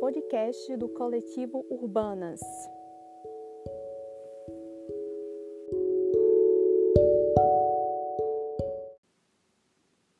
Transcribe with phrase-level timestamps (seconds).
[0.00, 2.40] podcast do coletivo Urbanas.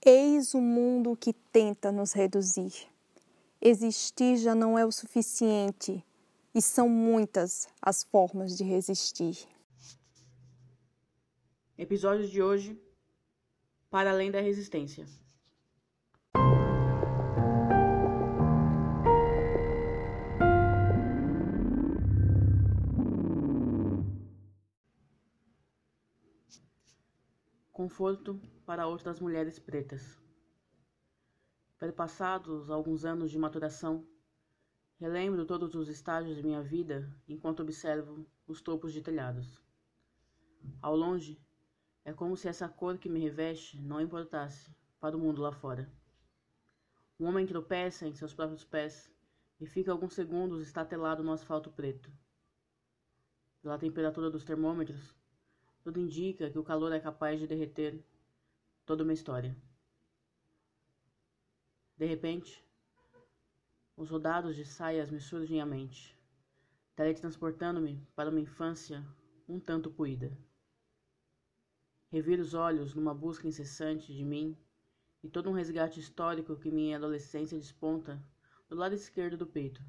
[0.05, 2.75] Eis o mundo que tenta nos reduzir.
[3.59, 6.05] Existir já não é o suficiente
[6.55, 9.49] e são muitas as formas de resistir.
[11.79, 12.79] Episódio de hoje:
[13.89, 15.07] Para além da resistência.
[27.81, 30.21] Conforto para outras mulheres pretas.
[31.79, 34.07] Perpassados alguns anos de maturação,
[34.99, 39.63] relembro todos os estágios de minha vida enquanto observo os topos de telhados.
[40.83, 41.41] Ao longe,
[42.05, 45.91] é como se essa cor que me reveste não importasse para o mundo lá fora.
[47.19, 49.11] Um homem tropeça em seus próprios pés
[49.59, 52.13] e fica alguns segundos estatelado no asfalto preto.
[53.63, 55.19] Pela temperatura dos termômetros,
[55.83, 58.05] tudo indica que o calor é capaz de derreter
[58.85, 59.57] toda uma história.
[61.97, 62.65] De repente,
[63.97, 66.17] os rodados de saias me surgem à mente,
[66.97, 69.05] teletransportando-me para uma infância
[69.49, 70.37] um tanto poída.
[72.11, 74.57] Reviro os olhos numa busca incessante de mim
[75.23, 78.23] e todo um resgate histórico que minha adolescência desponta
[78.69, 79.83] do lado esquerdo do peito,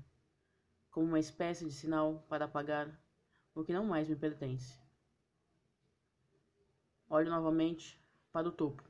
[0.90, 3.00] como uma espécie de sinal para apagar
[3.54, 4.81] o que não mais me pertence.
[7.14, 8.82] Olho novamente para o topo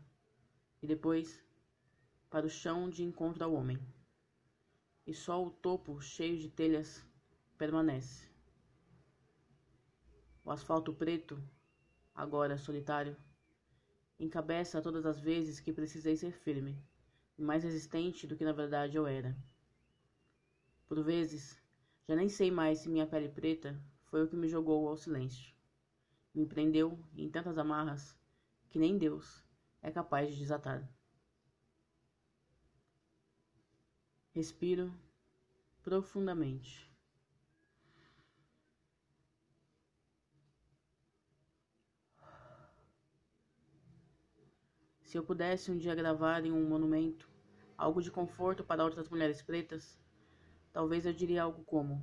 [0.79, 1.43] e depois
[2.29, 3.79] para o chão de encontro ao homem.
[5.07, 7.03] E só o topo cheio de telhas
[7.57, 8.29] permanece.
[10.45, 11.43] O asfalto preto,
[12.13, 13.17] agora solitário,
[14.19, 16.77] encabeça todas as vezes que precisei ser firme
[17.39, 19.35] e mais resistente do que na verdade eu era.
[20.87, 21.59] Por vezes,
[22.07, 25.59] já nem sei mais se minha pele preta foi o que me jogou ao silêncio
[26.33, 28.17] me prendeu em tantas amarras
[28.71, 29.45] que nem Deus
[29.81, 30.89] é capaz de desatar.
[34.33, 34.91] Respiro
[35.83, 36.89] profundamente.
[45.03, 47.29] Se eu pudesse um dia gravar em um monumento
[47.77, 49.99] algo de conforto para outras mulheres pretas,
[50.71, 52.01] talvez eu diria algo como: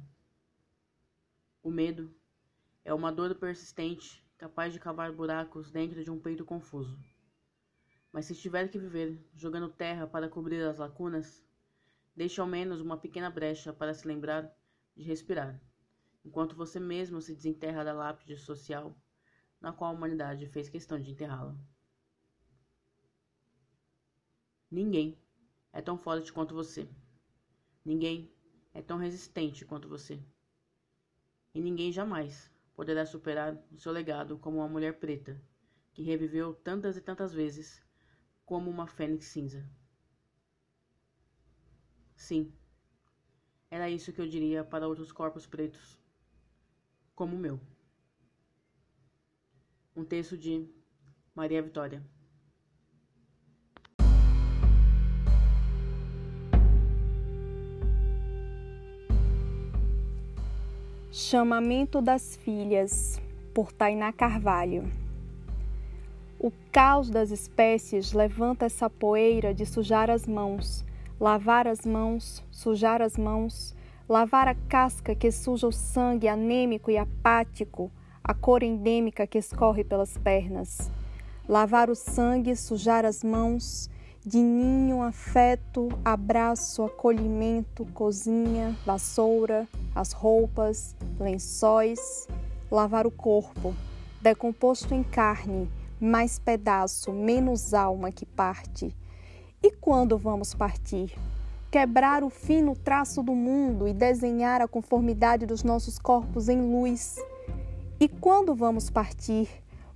[1.62, 2.14] O medo
[2.84, 6.96] é uma dor persistente, capaz de cavar buracos dentro de um peito confuso.
[8.12, 11.44] Mas se tiver que viver jogando terra para cobrir as lacunas,
[12.14, 14.48] deixe ao menos uma pequena brecha para se lembrar
[14.94, 15.60] de respirar,
[16.24, 18.96] enquanto você mesmo se desenterra da lápide social
[19.60, 21.58] na qual a humanidade fez questão de enterrá-la.
[24.70, 25.18] Ninguém
[25.72, 26.88] é tão forte quanto você.
[27.84, 28.32] Ninguém
[28.72, 30.22] é tão resistente quanto você.
[31.52, 35.42] E ninguém jamais poderá superar o seu legado como uma mulher preta,
[35.92, 37.82] que reviveu tantas e tantas vezes
[38.46, 39.68] como uma fênix cinza.
[42.16, 42.52] Sim,
[43.70, 45.98] era isso que eu diria para outros corpos pretos,
[47.14, 47.60] como o meu.
[49.94, 50.66] Um texto de
[51.34, 52.02] Maria Vitória.
[61.20, 63.20] Chamamento das Filhas,
[63.52, 64.88] por Tainá Carvalho.
[66.38, 70.84] O caos das espécies levanta essa poeira de sujar as mãos,
[71.18, 73.74] lavar as mãos, sujar as mãos,
[74.08, 77.90] lavar a casca que suja o sangue anêmico e apático,
[78.22, 80.88] a cor endêmica que escorre pelas pernas.
[81.48, 83.90] Lavar o sangue, sujar as mãos,
[84.28, 92.28] de ninho, afeto, abraço, acolhimento, cozinha, vassoura, as roupas, lençóis,
[92.70, 93.74] lavar o corpo,
[94.20, 95.66] decomposto em carne,
[95.98, 98.94] mais pedaço, menos alma que parte.
[99.62, 101.18] E quando vamos partir?
[101.70, 107.16] Quebrar o fino traço do mundo e desenhar a conformidade dos nossos corpos em luz.
[107.98, 109.48] E quando vamos partir?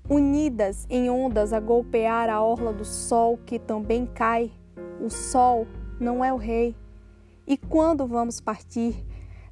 [0.09, 4.51] Unidas em ondas a golpear a orla do sol que também cai.
[5.01, 5.67] O sol
[5.99, 6.77] não é o rei.
[7.47, 9.05] E quando vamos partir?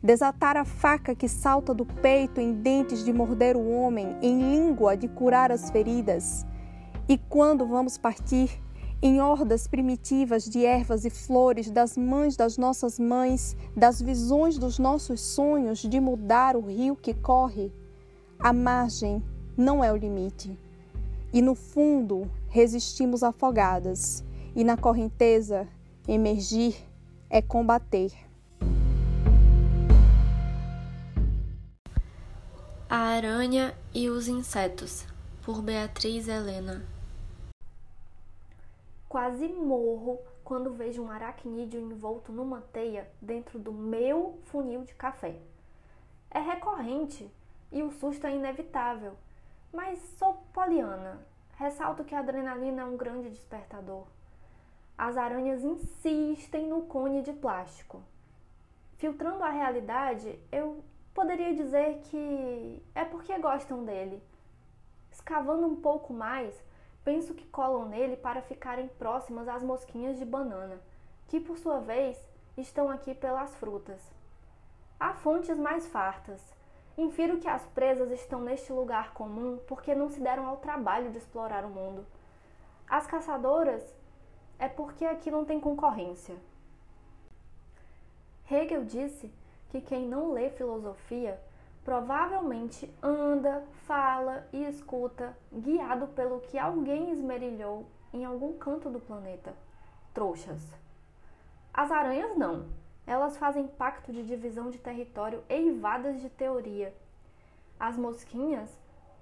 [0.02, 4.96] Desatar a faca que salta do peito em dentes de morder o homem, em língua
[4.96, 6.46] de curar as feridas.
[7.08, 8.50] E quando vamos partir?
[9.02, 14.78] Em hordas primitivas de ervas e flores, das mães das nossas mães, das visões dos
[14.78, 17.72] nossos sonhos de mudar o rio que corre.
[18.38, 19.22] A margem
[19.60, 20.58] não é o limite.
[21.32, 24.24] E no fundo, resistimos afogadas,
[24.56, 25.68] e na correnteza,
[26.08, 26.74] emergir
[27.28, 28.10] é combater.
[32.88, 35.06] A Aranha e os Insetos,
[35.42, 36.82] por Beatriz Helena.
[39.08, 45.36] Quase morro quando vejo um aracnídeo envolto numa teia dentro do meu funil de café.
[46.30, 47.30] É recorrente
[47.70, 49.12] e o susto é inevitável,
[49.72, 51.20] mas sou poliana.
[51.56, 54.06] Ressalto que a adrenalina é um grande despertador.
[54.96, 58.02] As aranhas insistem no cone de plástico.
[58.96, 60.84] Filtrando a realidade, eu
[61.14, 64.22] poderia dizer que é porque gostam dele.
[65.10, 66.54] Escavando um pouco mais,
[67.04, 70.80] penso que colam nele para ficarem próximas às mosquinhas de banana,
[71.28, 72.18] que por sua vez
[72.56, 74.00] estão aqui pelas frutas.
[74.98, 76.42] Há fontes mais fartas.
[77.00, 81.16] Infiro que as presas estão neste lugar comum porque não se deram ao trabalho de
[81.16, 82.04] explorar o mundo.
[82.86, 83.82] As caçadoras
[84.58, 86.36] é porque aqui não tem concorrência.
[88.50, 89.32] Hegel disse
[89.70, 91.40] que quem não lê filosofia
[91.82, 99.54] provavelmente anda, fala e escuta guiado pelo que alguém esmerilhou em algum canto do planeta.
[100.12, 100.60] Trouxas.
[101.72, 102.66] As aranhas não.
[103.10, 106.94] Elas fazem pacto de divisão de território eivadas de teoria.
[107.76, 108.70] As mosquinhas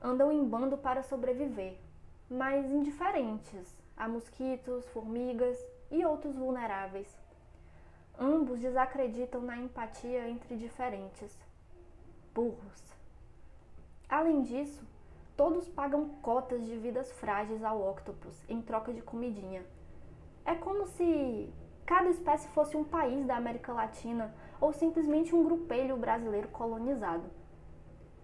[0.02, 1.78] andam em bando para sobreviver,
[2.28, 5.58] mas indiferentes a mosquitos, formigas
[5.90, 7.08] e outros vulneráveis.
[8.20, 11.34] Ambos desacreditam na empatia entre diferentes.
[12.34, 12.92] Burros.
[14.06, 14.84] Além disso,
[15.34, 19.64] todos pagam cotas de vidas frágeis ao octopus em troca de comidinha.
[20.44, 21.50] É como se
[21.88, 27.24] cada espécie fosse um país da América Latina ou simplesmente um grupelho brasileiro colonizado.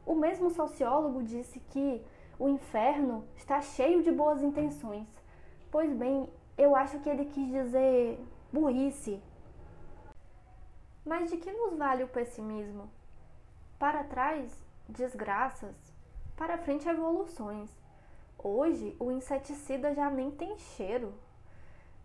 [0.04, 2.04] O mesmo sociólogo disse que
[2.38, 5.08] o inferno está cheio de boas intenções.
[5.70, 6.28] Pois bem,
[6.58, 8.20] eu acho que ele quis dizer
[8.52, 9.18] burrice,
[11.02, 12.90] mas de que nos vale o pessimismo?
[13.78, 15.74] Para trás, desgraças,
[16.36, 17.70] para frente, evoluções.
[18.38, 21.14] Hoje, o inseticida já nem tem cheiro.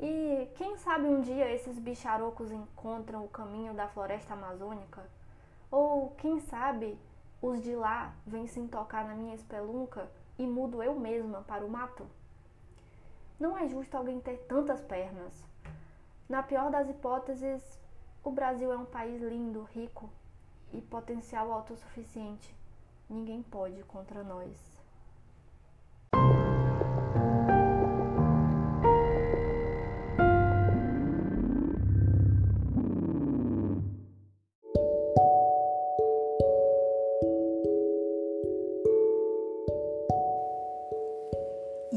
[0.01, 5.05] E quem sabe um dia esses bicharocos encontram o caminho da floresta amazônica?
[5.69, 6.97] Ou quem sabe
[7.41, 11.69] os de lá vêm se tocar na minha espelunca e mudo eu mesma para o
[11.69, 12.07] mato?
[13.37, 15.43] Não é justo alguém ter tantas pernas.
[16.29, 17.61] Na pior das hipóteses,
[18.23, 20.09] o Brasil é um país lindo, rico
[20.71, 22.55] e potencial autossuficiente.
[23.09, 24.78] Ninguém pode contra nós.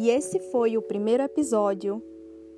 [0.03, 2.03] E esse foi o primeiro episódio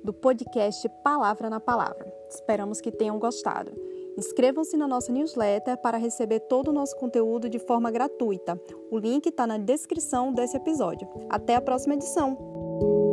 [0.03, 2.11] do podcast Palavra na Palavra.
[2.27, 3.71] Esperamos que tenham gostado.
[4.17, 8.59] Inscrevam-se na nossa newsletter para receber todo o nosso conteúdo de forma gratuita.
[8.89, 11.07] O link está na descrição desse episódio.
[11.29, 13.04] Até a próxima edição!